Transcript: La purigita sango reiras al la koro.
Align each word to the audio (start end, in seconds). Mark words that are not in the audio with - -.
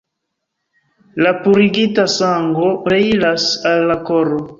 La 1.25 1.33
purigita 1.43 2.05
sango 2.13 2.71
reiras 2.95 3.47
al 3.73 3.87
la 3.93 3.99
koro. 4.09 4.41